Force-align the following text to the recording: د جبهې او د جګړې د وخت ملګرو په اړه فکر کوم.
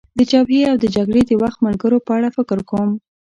د 0.17 0.19
جبهې 0.31 0.61
او 0.71 0.75
د 0.83 0.85
جګړې 0.95 1.21
د 1.25 1.31
وخت 1.41 1.57
ملګرو 1.67 1.97
په 2.05 2.11
اړه 2.17 2.29
فکر 2.37 2.57
کوم. 2.69 2.91